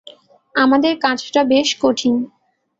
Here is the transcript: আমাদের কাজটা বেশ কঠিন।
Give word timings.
আমাদের 0.55 0.93
কাজটা 0.99 1.41
বেশ 1.43 1.69
কঠিন। 1.81 2.15